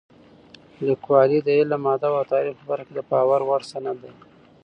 [0.85, 4.11] لیکوالی د علم، ادب او تاریخ په برخه کې د باور وړ سند دی.